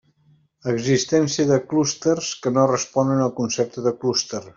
[0.71, 4.43] Existència de clústers que no responen al concepte de clúster.